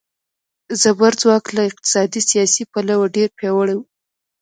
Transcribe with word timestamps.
زبرځواک 0.81 1.45
له 1.55 1.61
اقتصادي، 1.69 2.21
سیاسي 2.31 2.63
پلوه 2.71 3.05
ډېر 3.15 3.29
پیاوړي 3.37 3.75
وي. 3.77 3.85